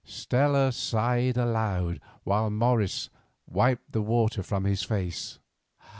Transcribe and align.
Stella 0.03 0.71
sighed 0.71 1.37
aloud, 1.37 1.99
while 2.23 2.49
Morris 2.49 3.11
wiped 3.45 3.91
the 3.91 4.01
water 4.01 4.41
from 4.41 4.63
his 4.63 4.81
face. 4.81 5.37